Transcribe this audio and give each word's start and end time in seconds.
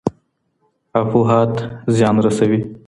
افواهات 1.01 1.55
زیان 1.95 2.17
رسوي. 2.27 2.59